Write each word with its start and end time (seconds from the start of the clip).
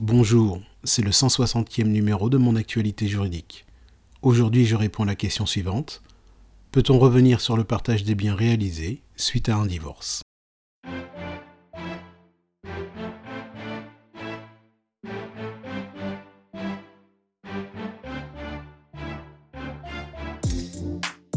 Bonjour, 0.00 0.60
c'est 0.84 1.02
le 1.02 1.10
160e 1.10 1.82
numéro 1.82 2.30
de 2.30 2.38
mon 2.38 2.54
actualité 2.54 3.08
juridique. 3.08 3.66
Aujourd'hui, 4.22 4.64
je 4.64 4.76
réponds 4.76 5.02
à 5.02 5.06
la 5.06 5.16
question 5.16 5.44
suivante. 5.44 6.02
Peut-on 6.70 7.00
revenir 7.00 7.40
sur 7.40 7.56
le 7.56 7.64
partage 7.64 8.04
des 8.04 8.14
biens 8.14 8.36
réalisés 8.36 9.02
suite 9.16 9.48
à 9.48 9.56
un 9.56 9.66
divorce? 9.66 10.22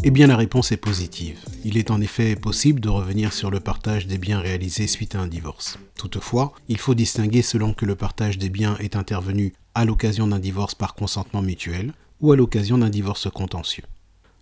Eh 0.03 0.09
bien 0.09 0.25
la 0.25 0.35
réponse 0.35 0.71
est 0.71 0.77
positive. 0.77 1.37
Il 1.63 1.77
est 1.77 1.91
en 1.91 2.01
effet 2.01 2.35
possible 2.35 2.79
de 2.79 2.89
revenir 2.89 3.33
sur 3.33 3.51
le 3.51 3.59
partage 3.59 4.07
des 4.07 4.17
biens 4.17 4.39
réalisés 4.39 4.87
suite 4.87 5.13
à 5.13 5.19
un 5.19 5.27
divorce. 5.27 5.77
Toutefois, 5.95 6.53
il 6.67 6.79
faut 6.79 6.95
distinguer 6.95 7.43
selon 7.43 7.75
que 7.75 7.85
le 7.85 7.95
partage 7.95 8.39
des 8.39 8.49
biens 8.49 8.75
est 8.79 8.95
intervenu 8.95 9.53
à 9.75 9.85
l'occasion 9.85 10.25
d'un 10.25 10.39
divorce 10.39 10.73
par 10.73 10.95
consentement 10.95 11.43
mutuel 11.43 11.93
ou 12.19 12.31
à 12.31 12.35
l'occasion 12.35 12.79
d'un 12.79 12.89
divorce 12.89 13.29
contentieux. 13.29 13.83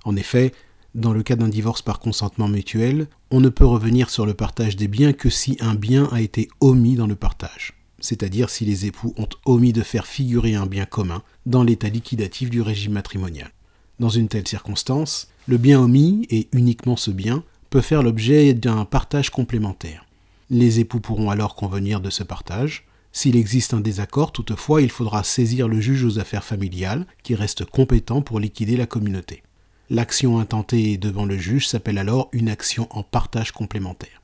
En 0.06 0.16
effet, 0.16 0.54
dans 0.96 1.12
le 1.12 1.24
cas 1.24 1.36
d'un 1.36 1.50
divorce 1.50 1.82
par 1.82 2.00
consentement 2.00 2.48
mutuel, 2.48 3.08
on 3.30 3.42
ne 3.42 3.50
peut 3.50 3.66
revenir 3.66 4.10
sur 4.10 4.26
le 4.26 4.34
partage 4.34 4.78
des 4.78 4.88
biens 4.88 5.12
que 5.12 5.30
si 5.30 5.58
un 5.60 5.76
bien 5.76 6.08
a 6.14 6.22
été 6.22 6.48
omis 6.62 6.96
dans 6.96 7.08
le 7.08 7.16
partage, 7.16 7.74
c'est-à-dire 8.00 8.50
si 8.50 8.64
les 8.64 8.86
époux 8.86 9.14
ont 9.18 9.28
omis 9.44 9.74
de 9.74 9.84
faire 9.84 10.08
figurer 10.08 10.56
un 10.56 10.68
bien 10.68 10.86
commun 10.86 11.22
dans 11.46 11.64
l'état 11.64 11.90
liquidatif 11.90 12.50
du 12.50 12.62
régime 12.62 12.94
matrimonial. 12.94 13.52
Dans 14.00 14.10
une 14.10 14.30
telle 14.30 14.48
circonstance, 14.48 15.28
le 15.48 15.58
bien 15.58 15.80
omis, 15.80 16.26
et 16.30 16.48
uniquement 16.54 16.96
ce 16.96 17.12
bien, 17.12 17.44
peut 17.70 17.82
faire 17.82 18.02
l'objet 18.02 18.54
d'un 18.54 18.86
partage 18.86 19.30
complémentaire. 19.30 20.06
Les 20.50 20.80
époux 20.80 21.00
pourront 21.00 21.30
alors 21.30 21.56
convenir 21.56 22.00
de 22.00 22.10
ce 22.10 22.24
partage. 22.24 22.86
S'il 23.12 23.36
existe 23.36 23.74
un 23.74 23.82
désaccord, 23.82 24.32
toutefois, 24.32 24.82
il 24.82 24.90
faudra 24.90 25.24
saisir 25.24 25.68
le 25.68 25.82
juge 25.82 26.06
aux 26.06 26.18
affaires 26.18 26.44
familiales, 26.44 27.06
qui 27.24 27.36
reste 27.36 27.66
compétent 27.66 28.22
pour 28.22 28.40
liquider 28.40 28.78
la 28.78 28.86
communauté. 28.86 29.44
L'action 29.90 30.40
intentée 30.40 30.98
devant 30.98 31.26
le 31.26 31.38
juge 31.38 31.68
s'appelle 31.68 31.98
alors 31.98 32.30
une 32.32 32.50
action 32.50 32.88
en 32.92 33.04
partage 33.04 33.52
complémentaire. 33.52 34.22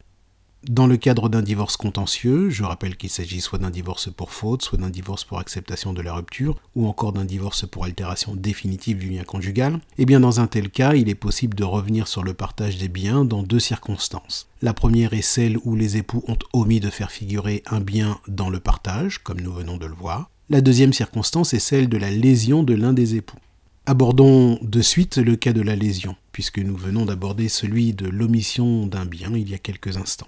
Dans 0.67 0.87
le 0.87 0.97
cadre 0.97 1.29
d'un 1.29 1.43
divorce 1.43 1.77
contentieux, 1.77 2.49
je 2.49 2.63
rappelle 2.63 2.97
qu'il 2.97 3.11
s'agit 3.11 3.39
soit 3.39 3.59
d'un 3.59 3.69
divorce 3.69 4.09
pour 4.11 4.31
faute, 4.31 4.63
soit 4.63 4.79
d'un 4.79 4.89
divorce 4.89 5.23
pour 5.23 5.37
acceptation 5.37 5.93
de 5.93 6.01
la 6.01 6.13
rupture, 6.13 6.55
ou 6.75 6.87
encore 6.87 7.13
d'un 7.13 7.23
divorce 7.23 7.67
pour 7.67 7.85
altération 7.85 8.35
définitive 8.35 8.97
du 8.97 9.09
lien 9.11 9.23
conjugal, 9.23 9.79
eh 9.99 10.07
bien 10.07 10.19
dans 10.19 10.39
un 10.39 10.47
tel 10.47 10.71
cas, 10.71 10.95
il 10.95 11.07
est 11.07 11.13
possible 11.13 11.55
de 11.55 11.63
revenir 11.63 12.07
sur 12.07 12.23
le 12.23 12.33
partage 12.33 12.79
des 12.79 12.87
biens 12.87 13.25
dans 13.25 13.43
deux 13.43 13.59
circonstances. 13.59 14.47
La 14.63 14.73
première 14.73 15.13
est 15.13 15.21
celle 15.21 15.59
où 15.65 15.75
les 15.75 15.97
époux 15.97 16.23
ont 16.27 16.39
omis 16.51 16.79
de 16.79 16.89
faire 16.89 17.11
figurer 17.11 17.61
un 17.67 17.79
bien 17.79 18.17
dans 18.27 18.49
le 18.49 18.59
partage, 18.59 19.19
comme 19.19 19.41
nous 19.41 19.53
venons 19.53 19.77
de 19.77 19.85
le 19.85 19.93
voir. 19.93 20.31
La 20.49 20.61
deuxième 20.61 20.93
circonstance 20.93 21.53
est 21.53 21.59
celle 21.59 21.89
de 21.89 21.97
la 21.97 22.09
lésion 22.09 22.63
de 22.63 22.73
l'un 22.73 22.93
des 22.93 23.13
époux. 23.13 23.37
Abordons 23.85 24.57
de 24.63 24.81
suite 24.81 25.17
le 25.17 25.35
cas 25.35 25.53
de 25.53 25.61
la 25.61 25.75
lésion, 25.75 26.15
puisque 26.31 26.57
nous 26.57 26.75
venons 26.75 27.05
d'aborder 27.05 27.49
celui 27.49 27.93
de 27.93 28.07
l'omission 28.07 28.87
d'un 28.87 29.05
bien 29.05 29.31
il 29.35 29.47
y 29.47 29.53
a 29.53 29.59
quelques 29.59 29.97
instants. 29.97 30.27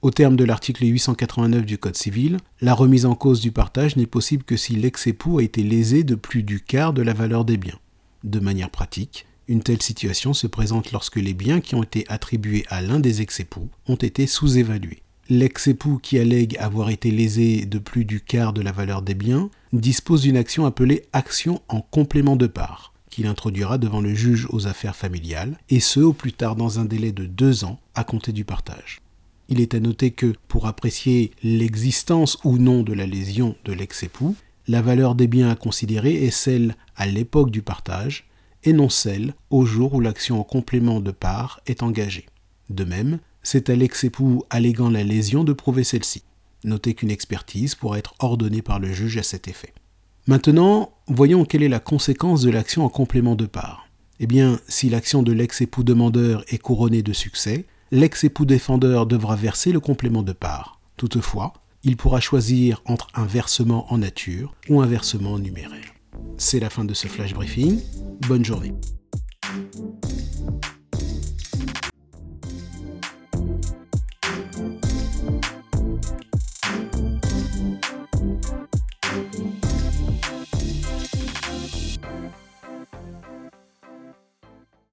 Au 0.00 0.12
terme 0.12 0.36
de 0.36 0.44
l'article 0.44 0.84
889 0.84 1.66
du 1.66 1.76
Code 1.76 1.96
civil, 1.96 2.36
la 2.60 2.72
remise 2.72 3.04
en 3.04 3.16
cause 3.16 3.40
du 3.40 3.50
partage 3.50 3.96
n'est 3.96 4.06
possible 4.06 4.44
que 4.44 4.56
si 4.56 4.76
l'ex-époux 4.76 5.38
a 5.38 5.42
été 5.42 5.64
lésé 5.64 6.04
de 6.04 6.14
plus 6.14 6.44
du 6.44 6.60
quart 6.60 6.92
de 6.92 7.02
la 7.02 7.12
valeur 7.12 7.44
des 7.44 7.56
biens. 7.56 7.80
De 8.22 8.38
manière 8.38 8.70
pratique, 8.70 9.26
une 9.48 9.60
telle 9.60 9.82
situation 9.82 10.34
se 10.34 10.46
présente 10.46 10.92
lorsque 10.92 11.16
les 11.16 11.34
biens 11.34 11.60
qui 11.60 11.74
ont 11.74 11.82
été 11.82 12.04
attribués 12.08 12.64
à 12.68 12.80
l'un 12.80 13.00
des 13.00 13.22
ex-époux 13.22 13.70
ont 13.88 13.96
été 13.96 14.28
sous-évalués. 14.28 15.02
L'ex-époux 15.30 15.98
qui 16.00 16.20
allègue 16.20 16.56
avoir 16.58 16.90
été 16.90 17.10
lésé 17.10 17.66
de 17.66 17.80
plus 17.80 18.04
du 18.04 18.20
quart 18.20 18.52
de 18.52 18.62
la 18.62 18.70
valeur 18.70 19.02
des 19.02 19.14
biens 19.14 19.50
dispose 19.72 20.22
d'une 20.22 20.36
action 20.36 20.64
appelée 20.64 21.06
action 21.12 21.60
en 21.66 21.80
complément 21.80 22.36
de 22.36 22.46
part, 22.46 22.92
qu'il 23.10 23.26
introduira 23.26 23.78
devant 23.78 24.00
le 24.00 24.14
juge 24.14 24.46
aux 24.50 24.68
affaires 24.68 24.94
familiales, 24.94 25.58
et 25.70 25.80
ce 25.80 25.98
au 25.98 26.12
plus 26.12 26.32
tard 26.32 26.54
dans 26.54 26.78
un 26.78 26.84
délai 26.84 27.10
de 27.10 27.26
deux 27.26 27.64
ans 27.64 27.80
à 27.96 28.04
compter 28.04 28.30
du 28.30 28.44
partage. 28.44 29.00
Il 29.48 29.60
est 29.60 29.74
à 29.74 29.80
noter 29.80 30.10
que, 30.10 30.34
pour 30.46 30.66
apprécier 30.66 31.32
l'existence 31.42 32.38
ou 32.44 32.58
non 32.58 32.82
de 32.82 32.92
la 32.92 33.06
lésion 33.06 33.56
de 33.64 33.72
l'ex-époux, 33.72 34.36
la 34.66 34.82
valeur 34.82 35.14
des 35.14 35.26
biens 35.26 35.48
à 35.48 35.56
considérer 35.56 36.14
est 36.26 36.30
celle 36.30 36.76
à 36.96 37.06
l'époque 37.06 37.50
du 37.50 37.62
partage 37.62 38.28
et 38.64 38.74
non 38.74 38.90
celle 38.90 39.34
au 39.48 39.64
jour 39.64 39.94
où 39.94 40.00
l'action 40.00 40.38
en 40.38 40.44
complément 40.44 41.00
de 41.00 41.10
part 41.10 41.60
est 41.66 41.82
engagée. 41.82 42.26
De 42.68 42.84
même, 42.84 43.18
c'est 43.42 43.70
à 43.70 43.76
l'ex-époux 43.76 44.44
alléguant 44.50 44.90
la 44.90 45.04
lésion 45.04 45.44
de 45.44 45.54
prouver 45.54 45.84
celle-ci. 45.84 46.22
Notez 46.64 46.92
qu'une 46.92 47.10
expertise 47.10 47.74
pourra 47.74 47.98
être 47.98 48.14
ordonnée 48.18 48.62
par 48.62 48.78
le 48.78 48.92
juge 48.92 49.16
à 49.16 49.22
cet 49.22 49.48
effet. 49.48 49.72
Maintenant, 50.26 50.92
voyons 51.06 51.46
quelle 51.46 51.62
est 51.62 51.68
la 51.68 51.80
conséquence 51.80 52.42
de 52.42 52.50
l'action 52.50 52.84
en 52.84 52.90
complément 52.90 53.36
de 53.36 53.46
part. 53.46 53.88
Eh 54.20 54.26
bien, 54.26 54.60
si 54.68 54.90
l'action 54.90 55.22
de 55.22 55.32
l'ex-époux 55.32 55.84
demandeur 55.84 56.44
est 56.48 56.58
couronnée 56.58 57.02
de 57.02 57.14
succès, 57.14 57.64
l'ex-époux 57.90 58.44
défendeur 58.44 59.06
devra 59.06 59.36
verser 59.36 59.72
le 59.72 59.80
complément 59.80 60.22
de 60.22 60.32
part. 60.32 60.80
Toutefois, 60.96 61.52
il 61.84 61.96
pourra 61.96 62.20
choisir 62.20 62.82
entre 62.86 63.08
un 63.14 63.24
versement 63.24 63.92
en 63.92 63.98
nature 63.98 64.54
ou 64.68 64.80
un 64.80 64.86
versement 64.86 65.34
en 65.34 65.38
numéraire. 65.38 65.94
C'est 66.36 66.60
la 66.60 66.70
fin 66.70 66.84
de 66.84 66.94
ce 66.94 67.06
flash 67.06 67.34
briefing. 67.34 67.80
Bonne 68.26 68.44
journée. 68.44 68.74